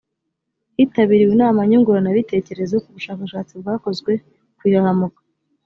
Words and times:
hitabiriwe 0.77 1.31
inama 1.35 1.59
nyunguranabitekerezo 1.69 2.75
ku 2.83 2.89
bushakashatsi 2.95 3.53
bwakozwe 3.61 4.11
ku 4.57 4.61
ihahamuka 4.69 5.19